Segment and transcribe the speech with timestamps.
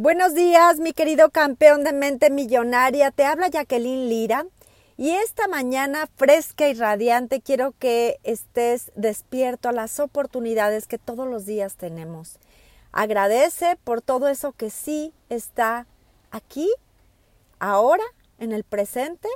[0.00, 3.10] Buenos días, mi querido campeón de mente millonaria.
[3.10, 4.46] Te habla Jacqueline Lira.
[4.96, 11.26] Y esta mañana fresca y radiante quiero que estés despierto a las oportunidades que todos
[11.26, 12.38] los días tenemos.
[12.92, 15.88] Agradece por todo eso que sí está
[16.30, 16.70] aquí,
[17.58, 18.04] ahora,
[18.38, 19.28] en el presente,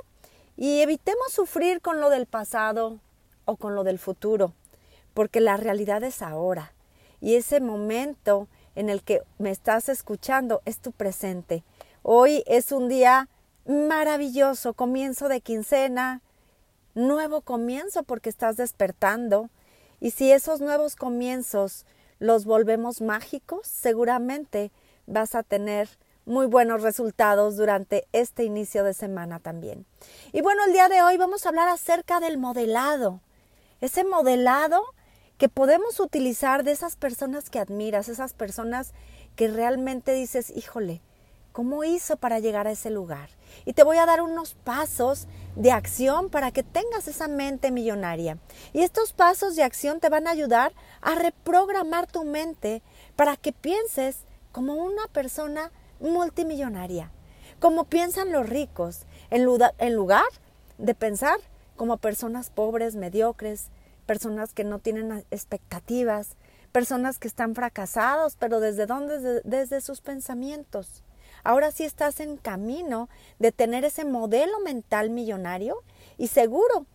[0.55, 2.99] y evitemos sufrir con lo del pasado
[3.43, 4.53] o con lo del futuro,
[5.13, 6.71] porque la realidad es ahora.
[7.19, 11.63] Y ese momento en el que me estás escuchando es tu presente.
[12.01, 13.29] Hoy es un día
[13.65, 16.21] maravilloso, comienzo de quincena,
[16.95, 19.49] nuevo comienzo porque estás despertando.
[19.99, 21.85] Y si esos nuevos comienzos
[22.19, 24.71] los volvemos mágicos, seguramente
[25.07, 25.89] vas a tener
[26.25, 29.85] muy buenos resultados durante este inicio de semana también.
[30.31, 33.19] Y bueno, el día de hoy vamos a hablar acerca del modelado.
[33.81, 34.83] Ese modelado
[35.43, 38.93] que podemos utilizar de esas personas que admiras, esas personas
[39.35, 41.01] que realmente dices, híjole,
[41.51, 43.27] ¿cómo hizo para llegar a ese lugar?
[43.65, 48.37] Y te voy a dar unos pasos de acción para que tengas esa mente millonaria.
[48.71, 52.81] Y estos pasos de acción te van a ayudar a reprogramar tu mente
[53.17, 54.19] para que pienses
[54.53, 57.11] como una persona multimillonaria,
[57.59, 60.23] como piensan los ricos, en lugar
[60.77, 61.35] de pensar
[61.75, 63.71] como personas pobres, mediocres,
[64.03, 66.35] personas que no tienen expectativas,
[66.71, 69.41] personas que están fracasados, pero desde dónde?
[69.43, 71.03] Desde, sus pensamientos.
[71.43, 73.09] Ahora sí estás en camino
[73.39, 75.83] de tener ese modelo mental millonario
[76.17, 76.85] y seguro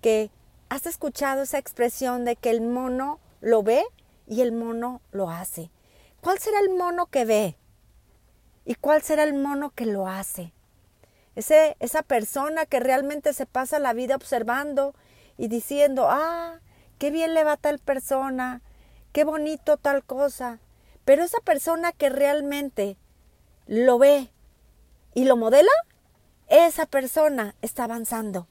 [0.00, 0.30] que
[0.68, 3.84] has escuchado esa expresión de que el mono lo ve
[4.26, 5.70] y el mono lo hace.
[6.20, 7.56] ¿Cuál será el mono que ve?
[8.64, 10.52] ¿Y cuál será el mono que lo hace?
[11.36, 14.94] Ese, esa persona que realmente se pasa la vida observando
[15.38, 16.60] y diciendo, ah,
[16.98, 18.62] qué bien le va tal persona,
[19.12, 20.60] qué bonito tal cosa.
[21.04, 22.96] Pero esa persona que realmente
[23.66, 24.30] lo ve
[25.14, 25.70] y lo modela,
[26.48, 28.48] esa persona está avanzando.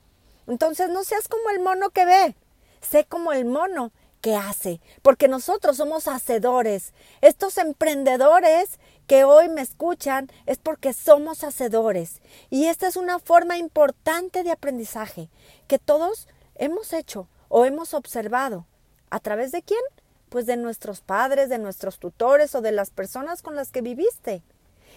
[0.48, 2.36] Entonces no seas como el mono que ve,
[2.82, 3.92] sé como el mono
[4.22, 6.94] que hace, porque nosotros somos hacedores.
[7.22, 12.22] Estos emprendedores que hoy me escuchan es porque somos hacedores.
[12.50, 15.30] Y esta es una forma importante de aprendizaje
[15.68, 18.66] que todos hemos hecho o hemos observado.
[19.10, 19.82] ¿A través de quién?
[20.30, 24.44] Pues de nuestros padres, de nuestros tutores o de las personas con las que viviste.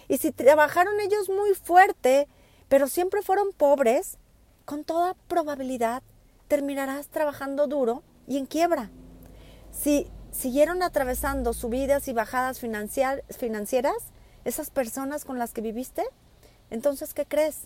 [0.07, 2.27] Y si trabajaron ellos muy fuerte,
[2.67, 4.17] pero siempre fueron pobres,
[4.65, 6.03] con toda probabilidad
[6.47, 8.89] terminarás trabajando duro y en quiebra.
[9.71, 13.95] Si siguieron atravesando subidas y bajadas financieras,
[14.45, 16.03] esas personas con las que viviste,
[16.69, 17.61] entonces, ¿qué crees?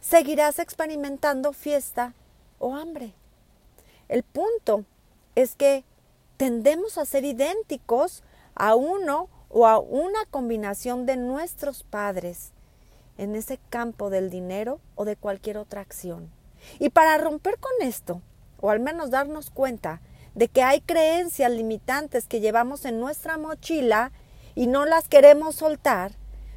[0.00, 2.14] Seguirás experimentando fiesta
[2.58, 3.14] o hambre.
[4.08, 4.84] El punto
[5.34, 5.84] es que
[6.36, 8.22] tendemos a ser idénticos
[8.54, 12.52] a uno o a una combinación de nuestros padres
[13.18, 16.30] en ese campo del dinero o de cualquier otra acción.
[16.78, 18.22] Y para romper con esto,
[18.60, 20.00] o al menos darnos cuenta
[20.34, 24.12] de que hay creencias limitantes que llevamos en nuestra mochila
[24.54, 26.12] y no las queremos soltar,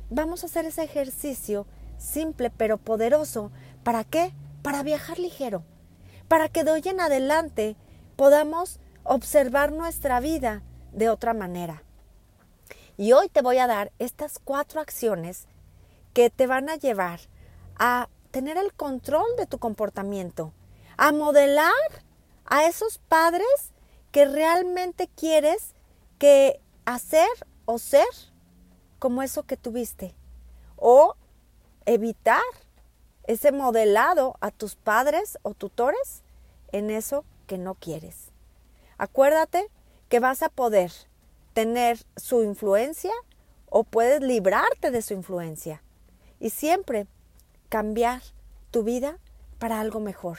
[0.10, 1.66] vamos a hacer ese ejercicio
[1.98, 3.52] simple pero poderoso.
[3.84, 4.32] ¿Para qué?
[4.62, 5.64] Para viajar ligero
[6.36, 7.78] para que de hoy en adelante
[8.18, 11.82] podamos observar nuestra vida de otra manera.
[12.98, 15.48] Y hoy te voy a dar estas cuatro acciones
[16.12, 17.22] que te van a llevar
[17.80, 20.52] a tener el control de tu comportamiento,
[20.98, 21.72] a modelar
[22.44, 23.72] a esos padres
[24.12, 25.74] que realmente quieres
[26.20, 27.30] que hacer
[27.64, 28.10] o ser
[29.00, 30.14] como eso que tuviste,
[30.76, 31.16] o
[31.86, 32.44] evitar
[33.24, 36.25] ese modelado a tus padres o tutores
[36.72, 38.32] en eso que no quieres.
[38.98, 39.68] Acuérdate
[40.10, 40.92] que vas a poder
[41.54, 43.14] tener su influencia
[43.70, 45.82] o puedes librarte de su influencia
[46.40, 47.08] y siempre
[47.70, 48.22] cambiar
[48.72, 49.20] tu vida
[49.60, 50.38] para algo mejor,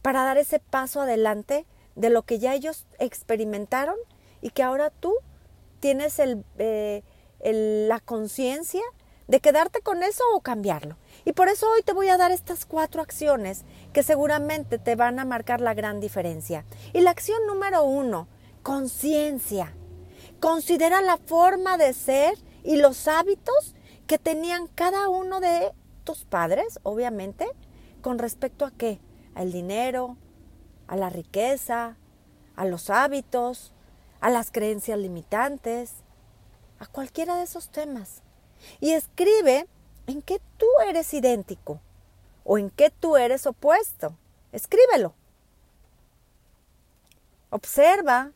[0.00, 3.96] para dar ese paso adelante de lo que ya ellos experimentaron
[4.40, 5.14] y que ahora tú
[5.80, 7.02] tienes eh,
[7.40, 8.82] la conciencia
[9.32, 10.98] de quedarte con eso o cambiarlo.
[11.24, 13.64] Y por eso hoy te voy a dar estas cuatro acciones
[13.94, 16.66] que seguramente te van a marcar la gran diferencia.
[16.92, 18.28] Y la acción número uno,
[18.62, 19.74] conciencia.
[20.38, 23.74] Considera la forma de ser y los hábitos
[24.06, 25.72] que tenían cada uno de
[26.04, 27.48] tus padres, obviamente,
[28.02, 29.00] con respecto a qué?
[29.34, 30.18] Al dinero,
[30.88, 31.96] a la riqueza,
[32.54, 33.72] a los hábitos,
[34.20, 35.94] a las creencias limitantes,
[36.78, 38.21] a cualquiera de esos temas.
[38.80, 39.66] Y escribe
[40.06, 41.80] en qué tú eres idéntico
[42.44, 44.16] o en qué tú eres opuesto.
[44.52, 45.14] Escríbelo.
[47.50, 48.32] Observa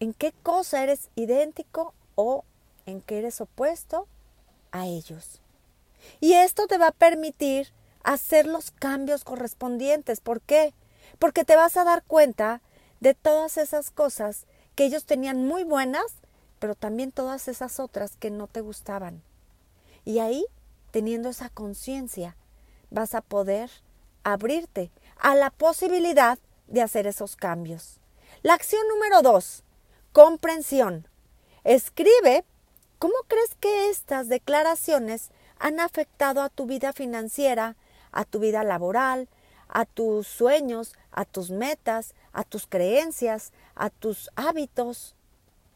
[0.00, 2.44] en qué cosa eres idéntico o
[2.86, 4.08] en qué eres opuesto
[4.72, 5.40] a ellos.
[6.20, 10.20] Y esto te va a permitir hacer los cambios correspondientes.
[10.20, 10.74] ¿Por qué?
[11.18, 12.62] Porque te vas a dar cuenta
[13.00, 16.06] de todas esas cosas que ellos tenían muy buenas,
[16.58, 19.22] pero también todas esas otras que no te gustaban.
[20.04, 20.44] Y ahí,
[20.90, 22.36] teniendo esa conciencia,
[22.90, 23.70] vas a poder
[24.24, 28.00] abrirte a la posibilidad de hacer esos cambios.
[28.42, 29.64] La acción número dos,
[30.12, 31.06] comprensión.
[31.64, 32.44] Escribe
[32.98, 37.76] cómo crees que estas declaraciones han afectado a tu vida financiera,
[38.12, 39.28] a tu vida laboral,
[39.68, 45.14] a tus sueños, a tus metas, a tus creencias, a tus hábitos,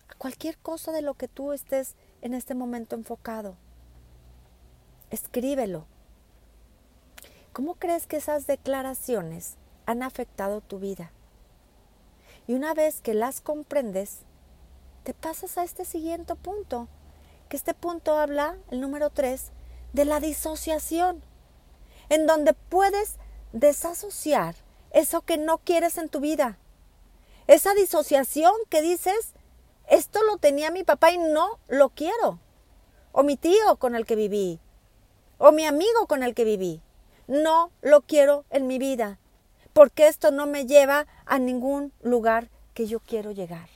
[0.08, 3.56] a cualquier cosa de lo que tú estés en este momento enfocado.
[5.10, 5.86] Escríbelo.
[7.52, 9.56] ¿Cómo crees que esas declaraciones
[9.86, 11.12] han afectado tu vida?
[12.46, 14.20] Y una vez que las comprendes,
[15.04, 16.88] te pasas a este siguiente punto,
[17.48, 19.52] que este punto habla, el número tres,
[19.92, 21.22] de la disociación,
[22.08, 23.16] en donde puedes
[23.52, 24.56] desasociar
[24.90, 26.58] eso que no quieres en tu vida.
[27.46, 29.34] Esa disociación que dices,
[29.88, 32.40] esto lo tenía mi papá y no lo quiero.
[33.12, 34.60] O mi tío con el que viví.
[35.38, 36.80] O mi amigo con el que viví.
[37.26, 39.18] No lo quiero en mi vida.
[39.72, 43.68] Porque esto no me lleva a ningún lugar que yo quiero llegar.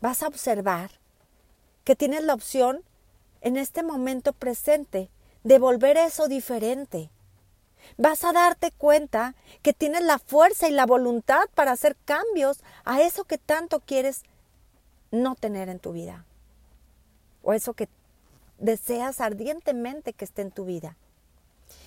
[0.00, 0.90] Vas a observar
[1.84, 2.82] que tienes la opción
[3.40, 5.10] en este momento presente
[5.44, 7.10] de volver eso diferente.
[7.96, 13.02] Vas a darte cuenta que tienes la fuerza y la voluntad para hacer cambios a
[13.02, 14.22] eso que tanto quieres
[15.10, 16.24] no tener en tu vida.
[17.42, 17.88] O eso que
[18.60, 20.96] deseas ardientemente que esté en tu vida.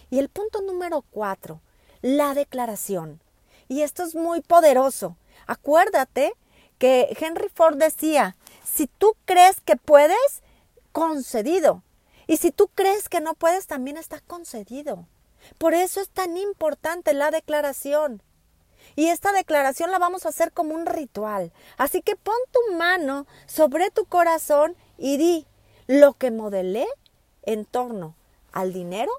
[0.10, 1.62] Y el punto número cuatro,
[2.02, 3.22] la declaración.
[3.68, 5.16] Y esto es muy poderoso.
[5.48, 6.34] Acuérdate
[6.78, 10.44] que Henry Ford decía, si tú crees que puedes,
[10.92, 11.84] concedido.
[12.28, 15.08] Y si tú crees que no puedes, también está concedido.
[15.58, 18.22] Por eso es tan importante la declaración.
[18.96, 21.52] Y esta declaración la vamos a hacer como un ritual.
[21.78, 25.48] Así que pon tu mano sobre tu corazón y di
[25.94, 26.88] lo que modelé
[27.44, 28.16] en torno
[28.52, 29.12] al dinero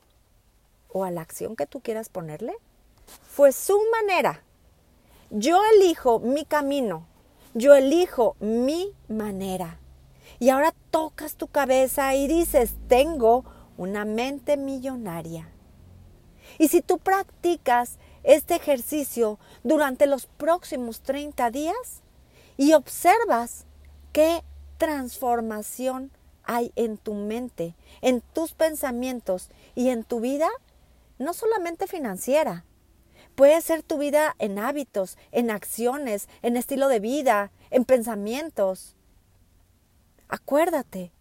[0.88, 2.52] o a la acción que tú quieras ponerle.
[3.28, 4.42] Fue su manera.
[5.30, 7.06] Yo elijo mi camino.
[7.54, 9.78] Yo elijo mi manera.
[10.40, 13.44] Y ahora tocas tu cabeza y dices, tengo
[13.76, 15.48] una mente millonaria.
[16.58, 22.02] Y si tú practicas este ejercicio durante los próximos 30 días
[22.56, 23.64] y observas
[24.10, 24.42] qué
[24.76, 26.10] transformación
[26.44, 30.48] hay en tu mente, en tus pensamientos y en tu vida,
[31.18, 32.64] no solamente financiera,
[33.34, 38.94] puede ser tu vida en hábitos, en acciones, en estilo de vida, en pensamientos.
[40.28, 41.12] Acuérdate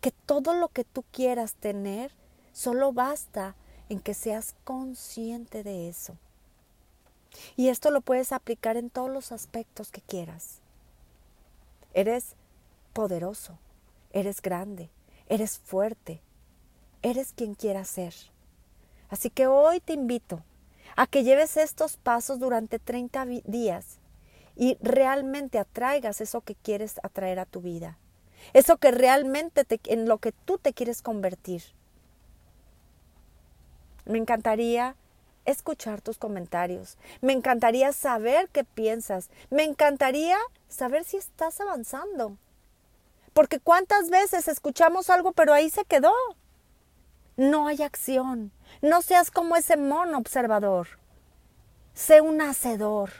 [0.00, 2.12] que todo lo que tú quieras tener
[2.52, 3.54] solo basta
[3.88, 6.16] en que seas consciente de eso.
[7.56, 10.60] Y esto lo puedes aplicar en todos los aspectos que quieras.
[11.94, 12.34] Eres
[12.92, 13.58] poderoso,
[14.12, 14.90] eres grande,
[15.28, 16.22] eres fuerte,
[17.02, 18.14] eres quien quieras ser.
[19.08, 20.42] Así que hoy te invito
[20.96, 23.98] a que lleves estos pasos durante 30 días
[24.56, 27.98] y realmente atraigas eso que quieres atraer a tu vida.
[28.52, 31.62] Eso que realmente en lo que tú te quieres convertir.
[34.04, 34.96] Me encantaría
[35.44, 36.98] escuchar tus comentarios.
[37.20, 39.30] Me encantaría saber qué piensas.
[39.50, 40.36] Me encantaría
[40.68, 42.36] saber si estás avanzando.
[43.32, 46.12] Porque cuántas veces escuchamos algo pero ahí se quedó.
[47.36, 48.52] No hay acción.
[48.82, 50.88] No seas como ese mono observador.
[51.94, 53.10] Sé un hacedor.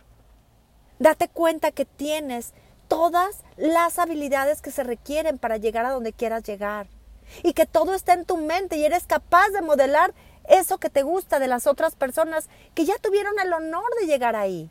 [0.98, 2.52] Date cuenta que tienes
[2.88, 6.88] todas las habilidades que se requieren para llegar a donde quieras llegar.
[7.42, 10.12] Y que todo está en tu mente y eres capaz de modelar
[10.44, 14.36] eso que te gusta de las otras personas que ya tuvieron el honor de llegar
[14.36, 14.70] ahí.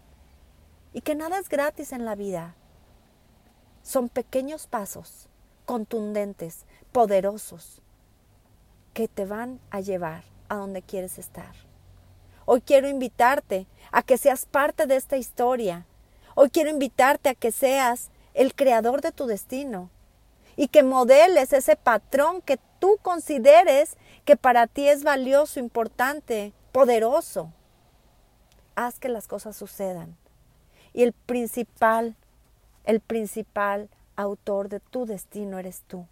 [0.94, 2.56] Y que nada es gratis en la vida.
[3.82, 5.28] Son pequeños pasos,
[5.66, 7.82] contundentes, poderosos,
[8.94, 11.56] que te van a llevar a donde quieres estar.
[12.46, 15.86] Hoy quiero invitarte a que seas parte de esta historia.
[16.36, 19.90] Hoy quiero invitarte a que seas el creador de tu destino
[20.56, 27.52] y que modeles ese patrón que tú consideres que para ti es valioso, importante, poderoso.
[28.76, 30.18] Haz que las cosas sucedan.
[30.94, 32.16] Y el principal,
[32.84, 33.90] el principal
[34.22, 36.06] autor de tu destino eres tú.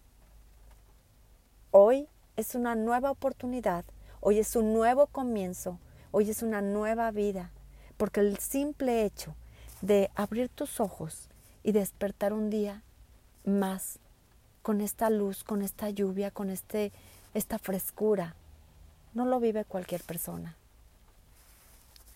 [1.72, 3.86] Hoy es una nueva oportunidad,
[4.20, 5.80] hoy es un nuevo comienzo,
[6.12, 7.51] hoy es una nueva vida,
[7.98, 9.36] porque el simple hecho
[9.82, 11.30] de abrir tus ojos
[11.63, 12.84] y despertar un día
[13.46, 14.00] más
[14.62, 16.92] con esta luz, con esta lluvia, con este,
[17.34, 18.36] esta frescura.
[19.13, 20.56] No lo vive cualquier persona.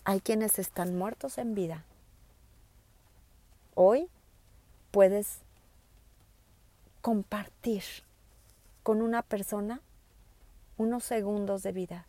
[0.03, 1.85] Hay quienes están muertos en vida.
[3.75, 4.07] Hoy
[4.91, 5.39] puedes
[7.03, 7.83] compartir
[8.81, 9.81] con una persona
[10.77, 12.07] unos segundos de vida,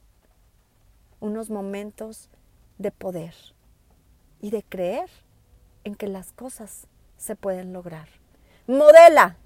[1.19, 2.31] unos momentos
[2.79, 3.35] de poder
[4.41, 5.11] y de creer
[5.83, 6.87] en que las cosas
[7.17, 8.07] se pueden lograr.
[8.69, 9.37] Modela,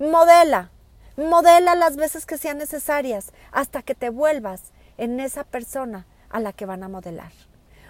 [0.00, 0.72] modela,
[1.16, 6.52] modela las veces que sean necesarias hasta que te vuelvas en esa persona a la
[6.52, 7.30] que van a modelar.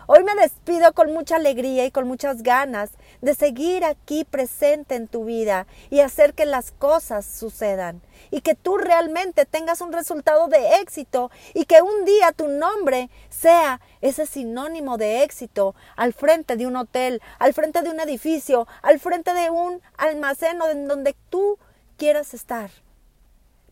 [0.08, 2.90] Hoy me despido con mucha alegría y con muchas ganas
[3.22, 8.54] de seguir aquí presente en tu vida y hacer que las cosas sucedan y que
[8.54, 14.26] tú realmente tengas un resultado de éxito y que un día tu nombre sea ese
[14.26, 19.34] sinónimo de éxito al frente de un hotel, al frente de un edificio, al frente
[19.34, 21.58] de un almacén o en donde tú
[21.96, 22.70] quieras estar.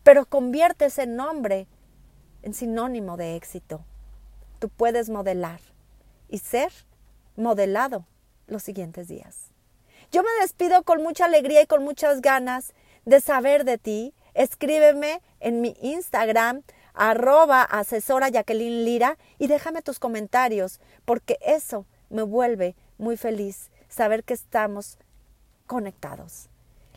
[0.03, 1.69] Pero convierte ese nombre
[2.43, 3.85] en sinónimo de éxito.
[4.59, 5.61] Tú puedes modelar
[6.35, 6.73] y ser
[7.37, 8.07] modelado
[8.49, 9.53] los siguientes días.
[10.11, 12.75] Yo me despido con mucha alegría y con muchas ganas
[13.05, 14.15] de saber de ti.
[14.35, 16.63] Escríbeme en mi Instagram
[16.93, 24.25] arroba asesora Jacqueline Lira y déjame tus comentarios porque eso me vuelve muy feliz saber
[24.25, 24.99] que estamos
[25.69, 26.49] conectados.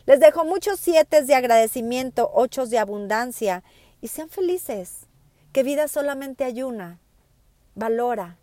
[0.07, 3.63] Les dejo muchos siete de agradecimiento, ocho de abundancia
[4.01, 5.05] y sean felices,
[5.53, 6.99] que vida solamente hay una.
[7.75, 8.39] Valora,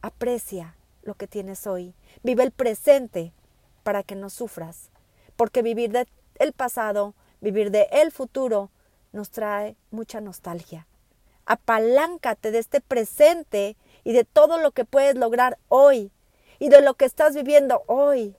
[0.00, 1.94] Aprecia lo que tienes hoy.
[2.22, 3.32] Vive el presente
[3.82, 4.90] para que no sufras.
[5.36, 8.70] Porque vivir del el pasado, vivir del el futuro,
[9.12, 10.86] nos trae mucha nostalgia.
[11.46, 16.12] Apaláncate de este presente y de todo lo que puedes lograr hoy
[16.60, 18.36] y de lo que estás viviendo hoy.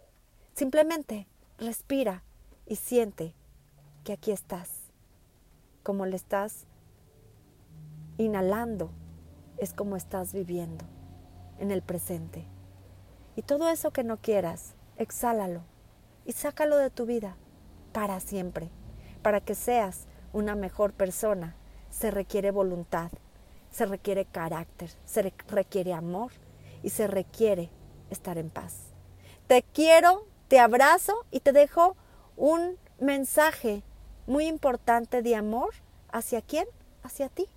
[0.53, 2.23] Simplemente respira
[2.65, 3.33] y siente
[4.05, 4.69] que aquí estás.
[5.83, 6.67] Como le estás
[8.17, 8.91] inhalando,
[9.57, 10.85] es como estás viviendo
[11.59, 12.45] en el presente.
[13.35, 15.61] Y todo eso que no quieras, exhálalo
[16.25, 17.35] y sácalo de tu vida
[17.91, 18.69] para siempre.
[19.21, 21.55] Para que seas una mejor persona,
[21.89, 23.11] se requiere voluntad,
[23.71, 26.31] se requiere carácter, se requiere amor
[26.83, 27.69] y se requiere
[28.09, 28.75] estar en paz.
[29.47, 31.95] Te quiero, te abrazo y te dejo
[32.37, 33.83] un mensaje
[34.27, 35.73] muy importante de amor.
[36.11, 36.67] ¿Hacia quién?
[37.03, 37.47] Hacia ti.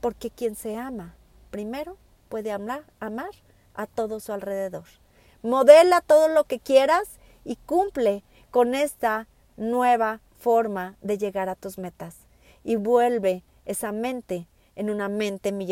[0.00, 1.14] Porque quien se ama
[1.50, 1.96] primero
[2.32, 2.82] puede amar,
[3.74, 4.84] a todo su alrededor.
[5.42, 11.76] Modela todo lo que quieras y cumple con esta nueva forma de llegar a tus
[11.76, 12.16] metas
[12.64, 15.68] y vuelve esa mente en una mente millonaria.